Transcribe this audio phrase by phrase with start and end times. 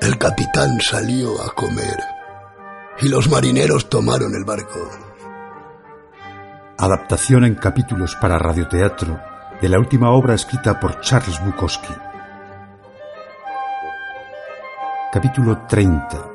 [0.00, 1.96] El capitán salió a comer
[3.00, 5.11] y los marineros tomaron el barco.
[6.82, 9.20] Adaptación en capítulos para radioteatro
[9.60, 11.94] de la última obra escrita por Charles Bukowski.
[15.12, 16.30] Capítulo 30.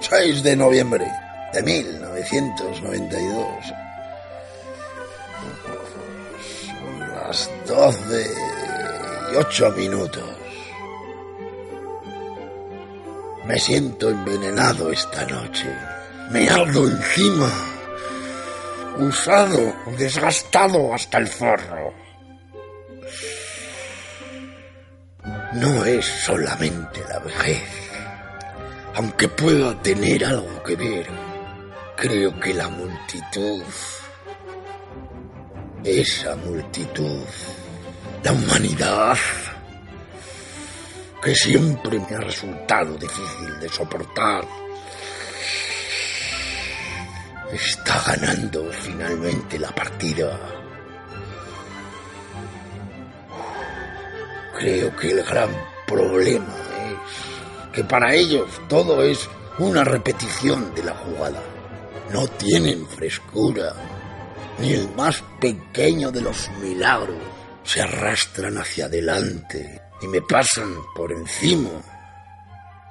[0.00, 1.10] ...6 de noviembre
[1.52, 3.81] de 1992.
[7.66, 8.26] 12
[9.32, 10.22] y 8 minutos.
[13.46, 15.66] Me siento envenenado esta noche.
[16.30, 17.50] Me ardo encima.
[18.98, 21.92] Usado, desgastado hasta el forro.
[25.54, 27.62] No es solamente la vejez.
[28.94, 31.06] Aunque pueda tener algo que ver,
[31.96, 33.62] creo que la multitud,
[35.84, 37.24] esa multitud,
[38.22, 39.16] la humanidad,
[41.22, 44.44] que siempre me ha resultado difícil de soportar,
[47.52, 50.38] está ganando finalmente la partida.
[54.58, 55.50] Creo que el gran
[55.86, 56.54] problema
[56.90, 61.42] es que para ellos todo es una repetición de la jugada.
[62.12, 63.74] No tienen frescura,
[64.58, 67.18] ni el más pequeño de los milagros.
[67.64, 71.70] Se arrastran hacia adelante y me pasan por encima.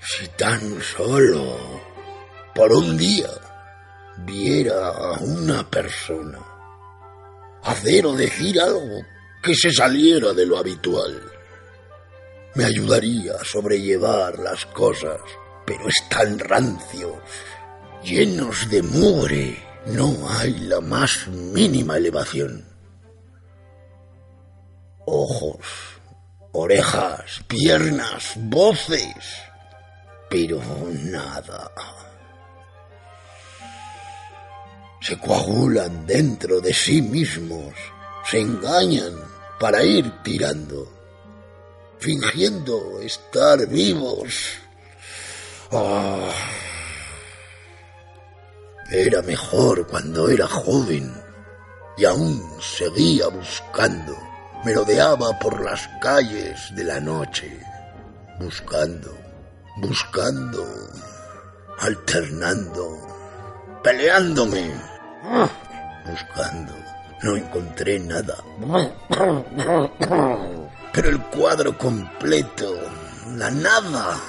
[0.00, 1.58] Si tan solo
[2.54, 3.30] por un día
[4.18, 6.38] viera a una persona
[7.62, 9.04] hacer o decir algo
[9.42, 11.20] que se saliera de lo habitual,
[12.54, 15.20] me ayudaría a sobrellevar las cosas,
[15.66, 17.16] pero están rancios,
[18.02, 22.64] llenos de mugre, no hay la más mínima elevación.
[25.06, 25.66] Ojos,
[26.52, 29.14] orejas, piernas, voces,
[30.30, 30.60] pero
[31.02, 31.70] nada.
[35.02, 37.74] Se coagulan dentro de sí mismos,
[38.30, 39.14] se engañan
[39.60, 40.90] para ir tirando,
[41.98, 44.54] fingiendo estar vivos.
[45.70, 46.30] Ah.
[48.96, 51.12] Era mejor cuando era joven
[51.96, 54.16] y aún seguía buscando.
[54.64, 57.60] Merodeaba por las calles de la noche,
[58.38, 59.12] buscando,
[59.78, 60.64] buscando,
[61.80, 62.96] alternando,
[63.82, 64.72] peleándome,
[66.08, 66.72] buscando.
[67.24, 68.36] No encontré nada.
[70.92, 72.78] Pero el cuadro completo,
[73.36, 74.20] la nada,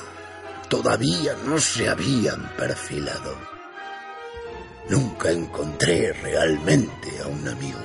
[0.68, 3.55] todavía no se habían perfilado.
[4.90, 7.80] Nunca encontré realmente a un amigo.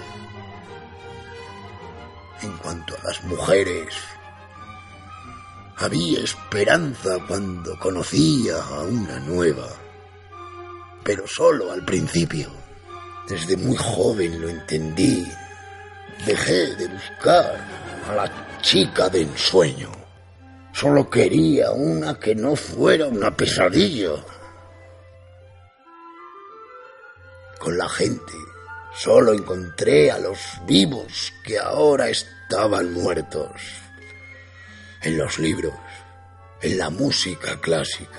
[2.43, 3.95] En cuanto a las mujeres,
[5.77, 9.69] había esperanza cuando conocía a una nueva,
[11.03, 12.51] pero solo al principio.
[13.27, 15.27] Desde muy joven lo entendí.
[16.27, 17.65] Dejé de buscar
[18.09, 19.91] a la chica de ensueño.
[20.73, 24.11] Solo quería una que no fuera una pesadilla.
[27.61, 28.33] Con la gente
[28.97, 33.51] solo encontré a los vivos que ahora estaban muertos.
[35.03, 35.75] En los libros,
[36.63, 38.19] en la música clásica.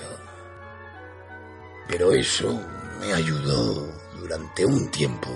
[1.88, 2.64] Pero eso
[3.00, 5.28] me ayudó durante un tiempo.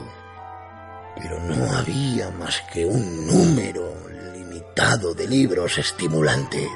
[1.17, 3.93] Pero no había más que un número
[4.35, 6.69] limitado de libros estimulantes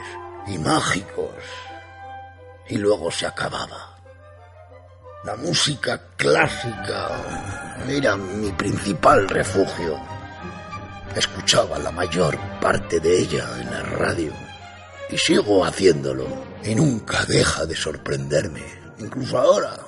[0.49, 1.37] y mágicos.
[2.67, 3.90] Y luego se acababa.
[5.23, 7.11] La música clásica.
[7.87, 10.01] Era mi principal refugio.
[11.15, 14.33] Escuchaba la mayor parte de ella en la radio.
[15.11, 16.27] Y sigo haciéndolo.
[16.65, 18.65] Y nunca deja de sorprenderme,
[18.99, 19.79] incluso ahora,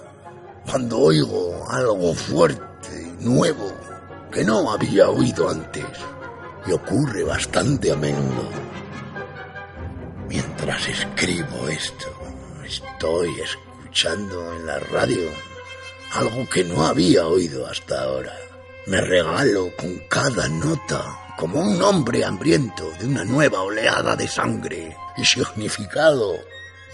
[0.70, 3.72] cuando oigo algo fuerte y nuevo
[4.30, 5.86] que no había oído antes.
[6.66, 8.50] Y ocurre bastante a menudo.
[10.28, 12.08] Mientras escribo esto,
[12.64, 13.30] estoy
[13.92, 15.30] escuchando en la radio
[16.14, 18.34] algo que no había oído hasta ahora.
[18.86, 24.96] Me regalo con cada nota como un hombre hambriento de una nueva oleada de sangre
[25.18, 26.38] y significado.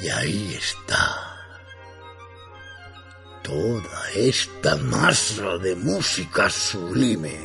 [0.00, 1.36] Y ahí está.
[3.44, 7.38] Toda esta masa de música sublime.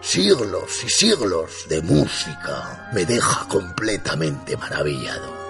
[0.00, 5.43] Siglos y siglos de música me deja completamente maravillado.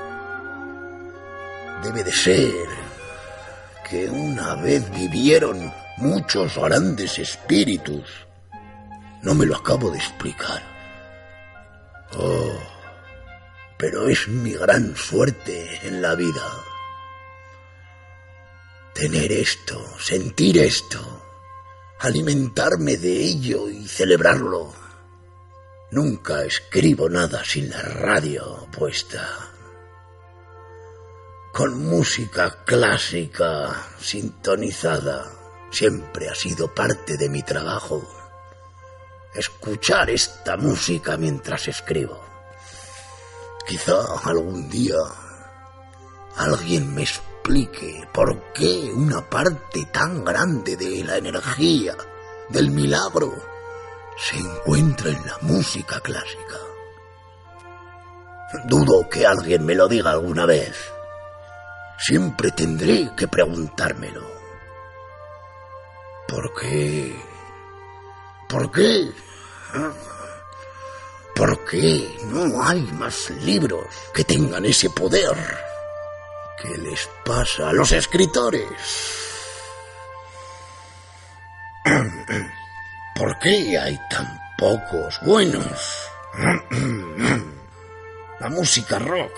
[1.85, 2.67] Debe de ser
[3.91, 8.09] que una vez vivieron muchos grandes espíritus.
[9.21, 10.63] No me lo acabo de explicar.
[12.17, 12.59] Oh,
[13.77, 16.51] pero es mi gran suerte en la vida.
[18.95, 21.23] Tener esto, sentir esto,
[22.01, 24.73] alimentarme de ello y celebrarlo.
[25.91, 29.54] Nunca escribo nada sin la radio puesta
[31.55, 35.31] con música clásica sintonizada.
[35.71, 38.03] Siempre ha sido parte de mi trabajo.
[39.33, 42.21] Escuchar esta música mientras escribo.
[43.69, 44.97] Quizá algún día
[46.37, 51.97] alguien me explique por qué una parte tan grande de la energía,
[52.49, 53.33] del milagro,
[54.17, 56.59] se encuentra en la música clásica.
[58.65, 60.94] Dudo que alguien me lo diga alguna vez.
[61.99, 64.27] Siempre tendré que preguntármelo.
[66.29, 67.15] ¿Por qué?
[68.49, 69.13] ¿Por qué?
[71.35, 75.37] ¿Por qué no hay más libros que tengan ese poder?
[76.61, 78.69] ¿Qué les pasa a los escritores?
[83.17, 86.09] ¿Por qué hay tan pocos buenos?
[88.41, 89.33] La música rock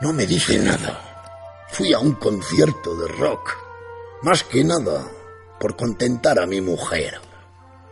[0.00, 1.66] no me dice nada.
[1.68, 3.56] Fui a un concierto de rock,
[4.22, 5.06] más que nada
[5.58, 7.20] por contentar a mi mujer.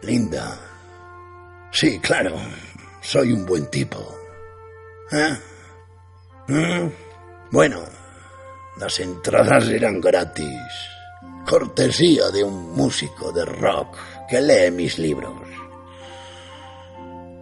[0.03, 0.59] Linda.
[1.71, 2.35] Sí, claro,
[3.01, 4.17] soy un buen tipo.
[5.13, 5.39] ¿Eh?
[6.49, 6.91] ¿Mm?
[7.51, 7.85] Bueno,
[8.79, 10.73] las entradas eran gratis.
[11.47, 13.97] Cortesía de un músico de rock
[14.29, 15.33] que lee mis libros.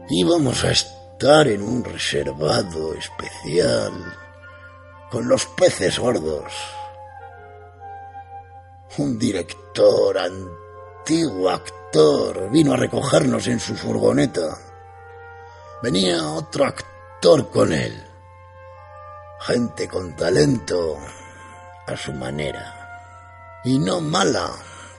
[0.09, 3.93] Íbamos a estar en un reservado especial
[5.11, 6.53] con los peces gordos.
[8.99, 14.57] Un director, antiguo actor, vino a recogernos en su furgoneta.
[15.83, 18.03] Venía otro actor con él.
[19.41, 20.97] Gente con talento
[21.87, 23.61] a su manera.
[23.65, 24.51] Y no mala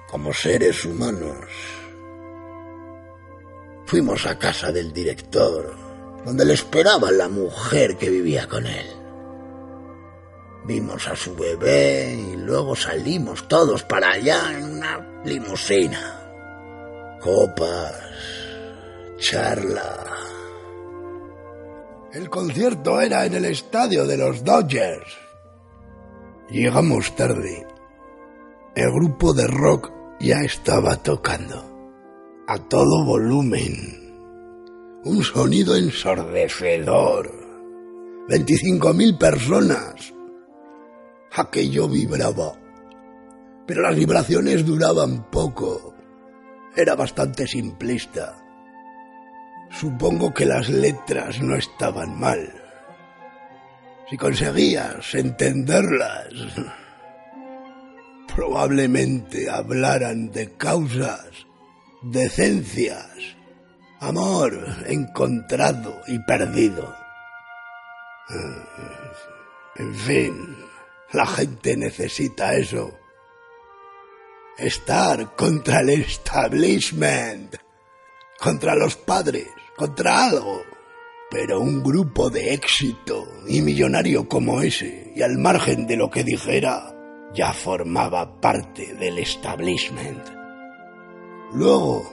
[0.10, 1.46] como seres humanos.
[3.86, 5.76] Fuimos a casa del director,
[6.26, 8.97] donde le esperaba la mujer que vivía con él.
[10.68, 17.18] Vimos a su bebé y luego salimos todos para allá en una limusina.
[17.22, 17.96] Copas,
[19.18, 19.96] charla.
[22.12, 25.18] El concierto era en el estadio de los Dodgers.
[26.50, 27.66] Llegamos tarde.
[28.76, 31.64] El grupo de rock ya estaba tocando.
[32.46, 35.00] A todo volumen.
[35.06, 37.32] Un sonido ensordecedor.
[38.28, 40.17] 25.000 personas
[41.40, 42.54] aquello vibraba.
[43.66, 45.94] Pero las vibraciones duraban poco.
[46.76, 48.38] Era bastante simplista.
[49.70, 52.54] Supongo que las letras no estaban mal.
[54.10, 56.30] Si conseguías entenderlas,
[58.34, 61.28] probablemente hablaran de causas,
[62.04, 63.36] decencias,
[64.00, 66.96] amor encontrado y perdido.
[69.76, 70.57] En fin,
[71.14, 72.92] la gente necesita eso.
[74.58, 77.56] Estar contra el establishment,
[78.40, 79.48] contra los padres,
[79.78, 80.64] contra algo.
[81.30, 86.24] Pero un grupo de éxito y millonario como ese, y al margen de lo que
[86.24, 86.94] dijera,
[87.34, 90.26] ya formaba parte del establishment.
[91.54, 92.04] Luego,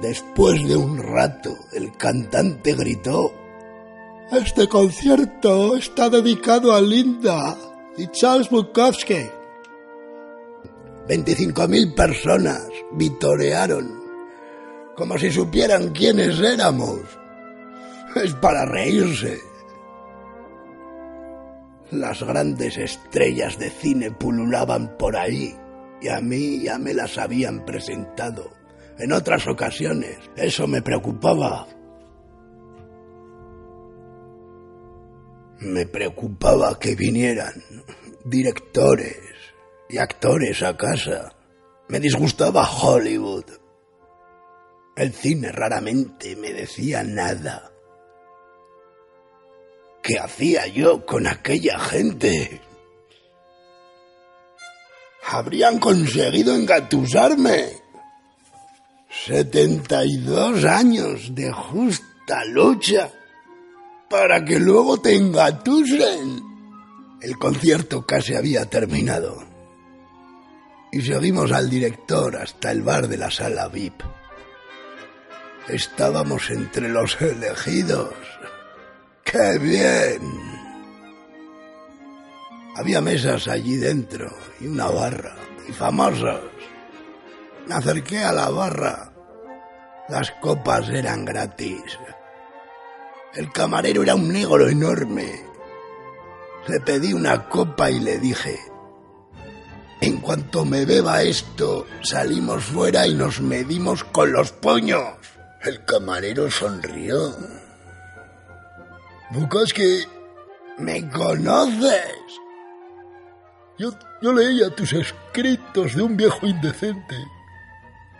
[0.00, 3.32] después de un rato, el cantante gritó,
[4.30, 7.56] Este concierto está dedicado a Linda
[7.98, 9.28] y Charles Bukowski.
[11.08, 14.02] 25.000 personas vitorearon,
[14.94, 17.00] como si supieran quiénes éramos.
[18.14, 19.38] Es para reírse.
[21.90, 25.56] Las grandes estrellas de cine pululaban por ahí
[26.00, 28.50] y a mí ya me las habían presentado.
[28.98, 31.66] En otras ocasiones eso me preocupaba.
[35.60, 37.64] Me preocupaba que vinieran
[38.24, 39.18] directores
[39.88, 41.34] y actores a casa.
[41.88, 43.44] Me disgustaba Hollywood.
[44.94, 47.72] El cine raramente me decía nada.
[50.02, 52.60] ¿Qué hacía yo con aquella gente?
[55.24, 57.72] Habrían conseguido engatusarme.
[59.10, 63.10] Setenta y dos años de justa lucha
[64.08, 66.42] para que luego te engatusen.
[67.20, 69.44] El concierto casi había terminado.
[70.90, 74.02] Y seguimos al director hasta el bar de la sala VIP.
[75.68, 78.14] Estábamos entre los elegidos.
[79.24, 80.20] ¡Qué bien!
[82.76, 85.34] Había mesas allí dentro y una barra,
[85.68, 86.40] y famosos.
[87.66, 89.12] Me acerqué a la barra.
[90.08, 91.82] Las copas eran gratis.
[93.34, 95.44] El camarero era un negro enorme.
[96.66, 98.58] Le pedí una copa y le dije,
[100.00, 105.14] en cuanto me beba esto, salimos fuera y nos medimos con los puños.
[105.62, 107.36] El camarero sonrió.
[109.30, 110.04] Bukowski,
[110.78, 112.14] ¿me conoces?
[113.78, 113.90] Yo,
[114.22, 117.16] yo leía tus escritos de un viejo indecente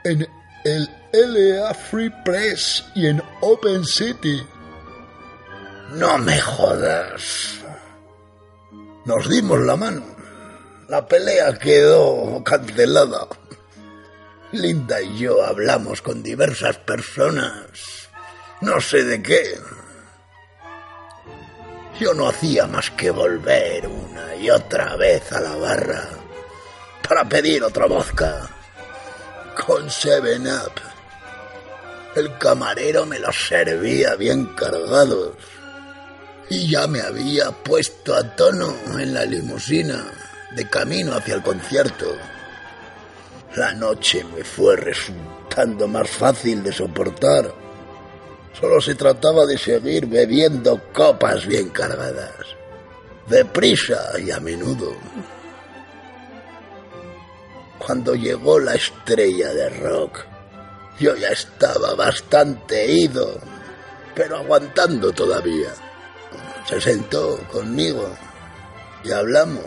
[0.04, 0.28] en
[0.64, 4.42] el LA Free Press y en Open City.
[5.90, 7.60] No me jodas.
[9.06, 10.04] Nos dimos la mano.
[10.88, 13.26] La pelea quedó cancelada.
[14.52, 18.08] Linda y yo hablamos con diversas personas.
[18.60, 19.58] No sé de qué.
[21.98, 26.04] Yo no hacía más que volver una y otra vez a la barra
[27.08, 28.48] para pedir otra vodka
[29.66, 30.72] con Seven Up.
[32.14, 35.34] El camarero me los servía bien cargados
[36.50, 40.04] y ya me había puesto a tono en la limusina
[40.54, 42.06] de camino hacia el concierto.
[43.56, 47.52] La noche me fue resultando más fácil de soportar.
[48.58, 52.34] Solo se trataba de seguir bebiendo copas bien cargadas,
[53.28, 54.94] deprisa y a menudo.
[57.78, 60.24] Cuando llegó la estrella de rock,
[60.98, 63.38] yo ya estaba bastante ido,
[64.14, 65.72] pero aguantando todavía.
[66.68, 68.14] Se sentó conmigo
[69.02, 69.64] y hablamos,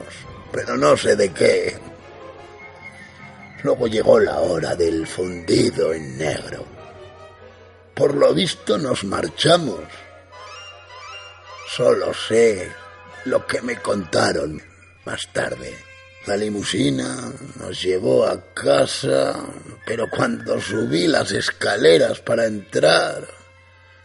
[0.52, 1.80] pero no sé de qué.
[3.64, 6.64] Luego llegó la hora del fundido en negro.
[7.96, 9.82] Por lo visto nos marchamos.
[11.76, 12.72] Solo sé
[13.26, 14.62] lo que me contaron
[15.06, 15.76] más tarde.
[16.28, 19.44] La limusina nos llevó a casa,
[19.88, 23.41] pero cuando subí las escaleras para entrar,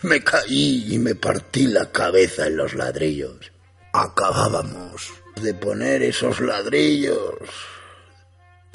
[0.02, 3.52] me caí y me partí la cabeza en los ladrillos.
[3.92, 7.34] Acabábamos de poner esos ladrillos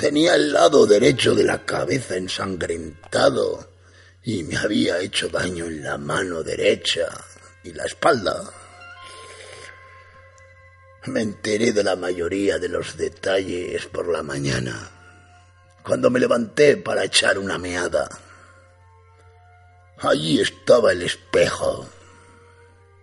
[0.02, 3.70] Tenía el lado derecho de la cabeza ensangrentado
[4.24, 7.08] y me había hecho daño en la mano derecha
[7.64, 8.52] y la espalda.
[11.06, 14.90] Me enteré de la mayoría de los detalles por la mañana,
[15.84, 18.10] cuando me levanté para echar una meada.
[20.02, 21.88] Allí estaba el espejo.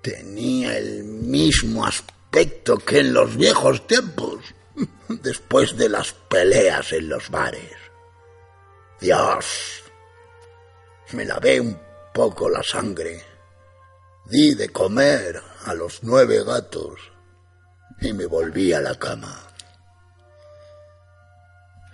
[0.03, 4.45] Tenía el mismo aspecto que en los viejos tiempos
[5.09, 7.77] después de las peleas en los bares.
[9.01, 9.83] Dios,
[11.13, 11.79] me lavé un
[12.13, 13.23] poco la sangre,
[14.27, 16.99] di de comer a los nueve gatos
[18.01, 19.45] y me volví a la cama.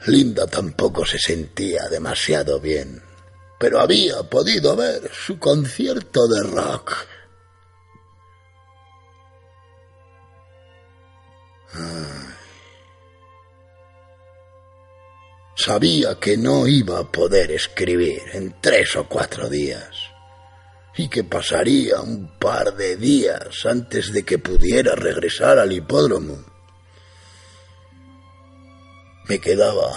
[0.07, 3.03] Linda tampoco se sentía demasiado bien,
[3.59, 6.95] pero había podido ver su concierto de rock.
[15.57, 19.97] Sabía que no iba a poder escribir en tres o cuatro días
[20.95, 26.37] y que pasaría un par de días antes de que pudiera regresar al hipódromo.
[29.27, 29.91] Me quedaba,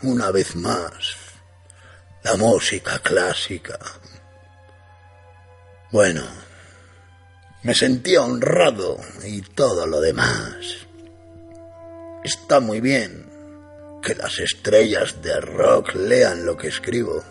[0.00, 1.17] una vez más,
[2.22, 3.78] la música clásica.
[5.90, 6.22] Bueno,
[7.62, 10.86] me sentía honrado y todo lo demás.
[12.24, 13.26] Está muy bien
[14.02, 17.22] que las estrellas de rock lean lo que escribo.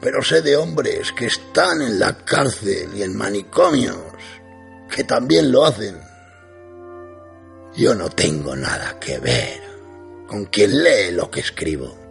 [0.00, 3.96] Pero sé de hombres que están en la cárcel y en manicomios,
[4.94, 6.00] que también lo hacen.
[7.76, 9.60] Yo no tengo nada que ver
[10.26, 12.07] con quien lee lo que escribo.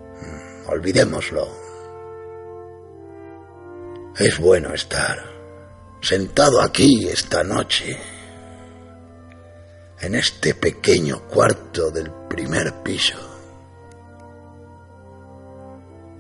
[0.68, 1.48] Olvidémoslo.
[4.18, 5.18] Es bueno estar
[6.02, 7.98] sentado aquí esta noche,
[10.00, 13.38] en este pequeño cuarto del primer piso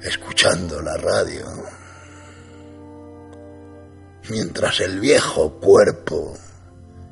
[0.02, 1.46] escuchando la radio.
[4.30, 6.38] mientras el viejo cuerpo,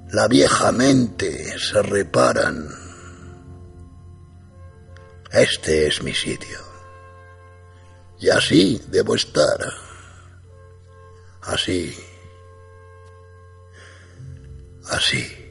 [0.09, 2.67] la vieja mente se reparan.
[5.31, 6.64] Este es mi sitio.
[8.19, 9.57] Y así debo estar.
[11.41, 11.95] Así.
[14.89, 15.45] Así.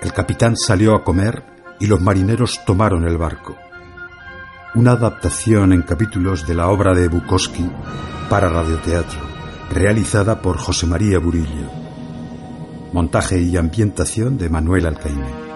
[0.00, 1.44] El capitán salió a comer
[1.80, 3.56] y los marineros tomaron el barco.
[4.74, 7.68] Una adaptación en capítulos de la obra de Bukowski
[8.30, 9.20] para radioteatro,
[9.70, 11.77] realizada por José María Burillo.
[12.92, 15.47] Montaje y ambientación de Manuel Alcaine.